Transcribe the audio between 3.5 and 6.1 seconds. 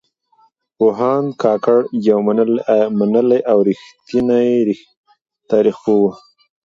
او رښتينی تاريخ پوه